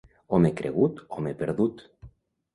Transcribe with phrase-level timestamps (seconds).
[0.37, 1.87] Home cregut, home perdut.